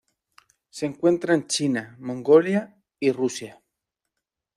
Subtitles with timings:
[0.71, 3.61] Se encuentra en China, Mongolia, y Rusia.